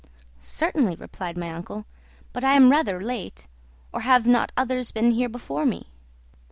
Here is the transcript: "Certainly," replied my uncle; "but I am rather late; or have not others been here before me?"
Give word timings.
"Certainly," 0.39 0.95
replied 0.95 1.37
my 1.37 1.51
uncle; 1.53 1.85
"but 2.33 2.43
I 2.43 2.55
am 2.55 2.71
rather 2.71 2.99
late; 2.99 3.47
or 3.93 4.01
have 4.01 4.25
not 4.25 4.51
others 4.57 4.89
been 4.89 5.11
here 5.11 5.29
before 5.29 5.63
me?" 5.63 5.91